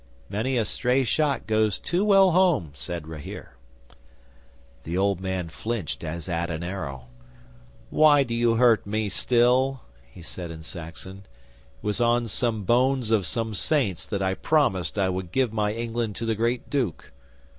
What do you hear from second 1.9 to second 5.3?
well home," said Rahere. 'The old